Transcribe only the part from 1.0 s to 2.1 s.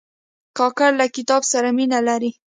کتاب سره مینه